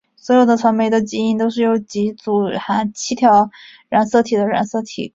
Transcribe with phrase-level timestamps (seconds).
[0.15, 3.51] 所有草莓的基因都由几组含七条
[3.87, 5.09] 染色体的染色体组构成。